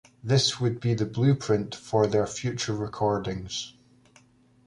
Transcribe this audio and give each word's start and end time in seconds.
This 0.23 0.59
would 0.59 0.79
be 0.79 0.95
the 0.95 1.05
blueprint 1.05 1.75
for 1.75 2.07
their 2.07 2.25
future 2.25 2.73
recordings. 2.73 3.73